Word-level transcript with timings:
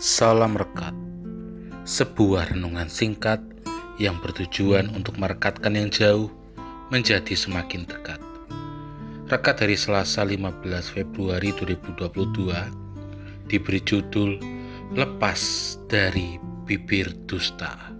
Salam 0.00 0.56
Rekat 0.56 0.96
Sebuah 1.84 2.56
renungan 2.56 2.88
singkat 2.88 3.36
yang 4.00 4.16
bertujuan 4.24 4.88
untuk 4.96 5.20
merekatkan 5.20 5.76
yang 5.76 5.92
jauh 5.92 6.32
menjadi 6.88 7.36
semakin 7.36 7.84
dekat. 7.84 8.16
Rekat 9.28 9.60
dari 9.60 9.76
Selasa 9.76 10.24
15 10.24 10.56
Februari 10.96 11.52
2022 11.52 12.16
diberi 13.44 13.80
judul 13.84 14.40
Lepas 14.96 15.76
dari 15.84 16.40
Bibir 16.64 17.12
Dusta. 17.28 17.92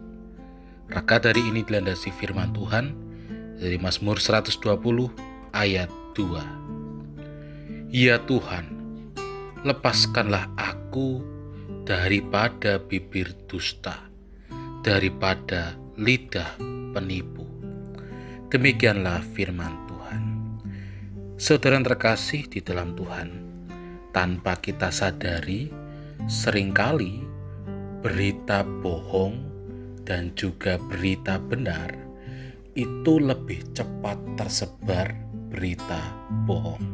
Rekat 0.89 1.29
dari 1.29 1.53
ini 1.53 1.61
dilandasi 1.69 2.17
firman 2.17 2.57
Tuhan 2.57 2.97
dari 3.61 3.77
Mazmur 3.77 4.17
120 4.17 4.57
ayat 5.53 5.93
2. 6.17 7.93
Ya 7.93 8.17
Tuhan, 8.25 8.73
lepaskanlah 9.69 10.49
aku 10.57 11.40
daripada 11.91 12.79
bibir 12.79 13.35
dusta, 13.51 14.07
daripada 14.87 15.75
lidah 15.99 16.55
penipu. 16.95 17.43
Demikianlah 18.51 19.23
firman 19.35 19.75
Tuhan. 19.91 20.23
Saudara 21.35 21.83
terkasih 21.83 22.47
di 22.47 22.63
dalam 22.63 22.95
Tuhan, 22.95 23.31
tanpa 24.15 24.59
kita 24.59 24.95
sadari, 24.95 25.71
sering 26.31 26.71
kali 26.71 27.27
berita 28.01 28.63
bohong 28.63 29.51
dan 30.07 30.35
juga 30.39 30.79
berita 30.79 31.39
benar 31.39 31.91
itu 32.79 33.19
lebih 33.19 33.67
cepat 33.75 34.19
tersebar 34.39 35.11
berita 35.51 36.01
bohong. 36.47 36.87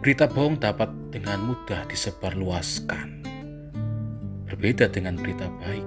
Berita 0.00 0.28
bohong 0.28 0.56
dapat 0.60 0.88
dengan 1.12 1.44
mudah 1.44 1.84
disebarluaskan 1.88 3.19
berbeda 4.50 4.90
dengan 4.90 5.14
berita 5.14 5.46
baik. 5.62 5.86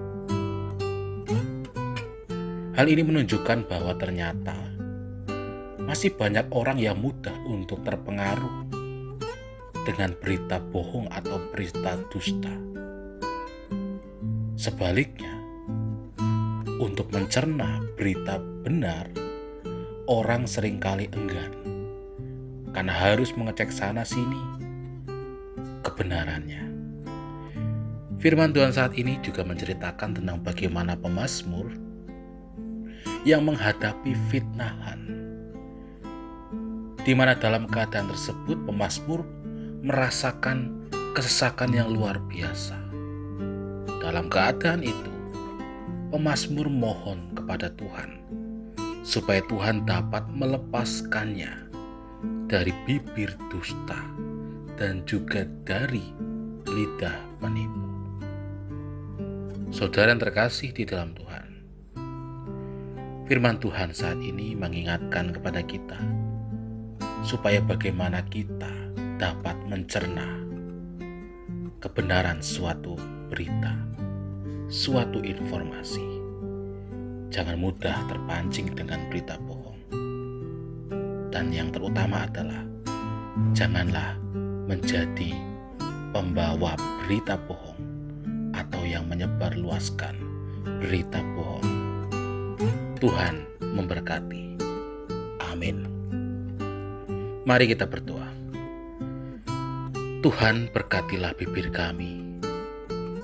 Hal 2.79 2.87
ini 2.87 3.03
menunjukkan 3.03 3.67
bahwa 3.67 3.93
ternyata 3.99 4.55
masih 5.83 6.15
banyak 6.15 6.47
orang 6.55 6.79
yang 6.79 6.95
mudah 6.95 7.35
untuk 7.43 7.83
terpengaruh 7.83 8.71
dengan 9.83 10.15
berita 10.15 10.63
bohong 10.63 11.11
atau 11.11 11.43
berita 11.51 11.99
dusta. 12.07 12.55
Sebaliknya, 14.55 15.35
untuk 16.79 17.11
mencerna 17.11 17.83
berita 17.99 18.39
benar, 18.63 19.11
orang 20.07 20.47
sering 20.47 20.79
kali 20.79 21.11
enggan 21.11 21.51
karena 22.73 22.95
harus 22.95 23.35
mengecek 23.37 23.69
sana-sini 23.69 24.39
kebenarannya. 25.85 26.72
Firman 28.23 28.55
Tuhan 28.55 28.71
saat 28.71 28.95
ini 28.95 29.19
juga 29.19 29.43
menceritakan 29.43 30.15
tentang 30.15 30.39
bagaimana 30.39 30.95
pemazmur 30.95 31.75
yang 33.27 33.43
menghadapi 33.43 34.15
fitnahan. 34.31 35.11
Di 37.03 37.11
mana 37.11 37.35
dalam 37.35 37.67
keadaan 37.67 38.07
tersebut 38.07 38.63
pemazmur 38.63 39.27
merasakan 39.83 40.87
kesesakan 41.11 41.75
yang 41.75 41.91
luar 41.91 42.15
biasa. 42.31 42.79
Dalam 43.99 44.31
keadaan 44.31 44.87
itu, 44.87 45.11
pemazmur 46.15 46.71
mohon 46.71 47.27
kepada 47.35 47.75
Tuhan 47.75 48.23
supaya 49.03 49.43
Tuhan 49.51 49.83
dapat 49.83 50.23
melepaskannya 50.31 51.51
dari 52.47 52.71
bibir 52.87 53.35
dusta 53.51 53.99
dan 54.79 55.03
juga 55.03 55.43
dari 55.67 56.15
lidah 56.71 57.19
penipu. 57.43 57.92
Saudara 59.73 60.13
yang 60.13 60.21
terkasih 60.21 60.69
di 60.69 60.85
dalam 60.85 61.17
Tuhan, 61.17 61.49
firman 63.25 63.57
Tuhan 63.57 63.89
saat 63.89 64.21
ini 64.21 64.53
mengingatkan 64.53 65.33
kepada 65.33 65.65
kita 65.65 65.97
supaya 67.25 67.57
bagaimana 67.57 68.21
kita 68.29 68.69
dapat 69.17 69.57
mencerna 69.65 70.45
kebenaran 71.81 72.37
suatu 72.37 73.01
berita, 73.33 73.73
suatu 74.69 75.25
informasi. 75.25 76.05
Jangan 77.33 77.57
mudah 77.57 77.97
terpancing 78.05 78.77
dengan 78.77 79.09
berita 79.09 79.41
bohong. 79.41 79.81
Dan 81.33 81.49
yang 81.49 81.73
terutama 81.73 82.29
adalah 82.29 82.61
janganlah 83.57 84.21
menjadi 84.69 85.33
pembawa 86.13 86.77
berita 87.01 87.41
bohong 87.49 87.92
yang 88.93 89.09
menyebarluaskan 89.09 90.13
berita 90.85 91.17
bohong. 91.33 91.65
Tuhan 93.01 93.41
memberkati. 93.59 94.55
Amin. 95.49 95.89
Mari 97.43 97.73
kita 97.73 97.89
berdoa. 97.89 98.29
Tuhan 100.23 100.71
berkatilah 100.71 101.35
bibir 101.35 101.67
kami, 101.67 102.39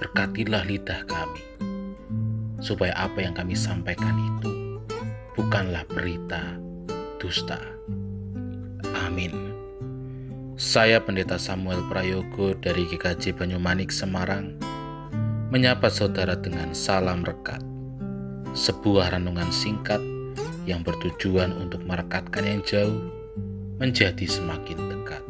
berkatilah 0.03 0.67
lidah 0.67 1.07
kami, 1.07 1.39
supaya 2.59 2.91
apa 2.99 3.23
yang 3.23 3.31
kami 3.31 3.55
sampaikan 3.55 4.19
itu 4.19 4.83
bukanlah 5.39 5.87
berita 5.87 6.59
dusta. 7.23 7.63
Amin. 9.07 9.31
Saya 10.59 10.99
Pendeta 10.99 11.39
Samuel 11.39 11.79
Prayogo 11.87 12.51
dari 12.59 12.83
GKJ 12.83 13.39
Banyumanik 13.39 13.95
Semarang 13.95 14.59
menyapa 15.49 15.89
saudara 15.89 16.37
dengan 16.37 16.77
salam 16.77 17.25
rekat. 17.25 17.57
Sebuah 18.53 19.17
renungan 19.17 19.49
singkat 19.49 19.97
yang 20.69 20.85
bertujuan 20.85 21.49
untuk 21.57 21.81
merekatkan 21.89 22.45
yang 22.45 22.61
jauh 22.61 23.01
menjadi 23.81 24.29
semakin 24.29 24.77
dekat. 24.77 25.25